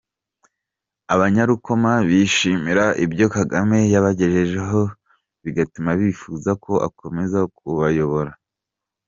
[1.13, 4.81] Abanyarukoma bishimira ibyo Kagame yabagejejeho
[5.43, 8.31] bigatuma bifuza ko akomeza kubayobora.